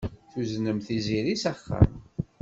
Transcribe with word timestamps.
Tuznem 0.31 0.77
Tiziri 0.85 1.33
s 1.41 1.43
axxam. 1.51 1.89